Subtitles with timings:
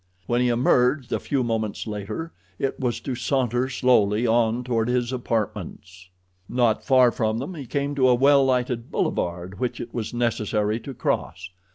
[0.25, 5.13] When he emerged a few moments later it was to saunter slowly on toward his
[5.13, 6.09] apartments.
[6.49, 10.79] Not far from them he came to a well lighted boulevard which it was necessary
[10.79, 11.51] to cross.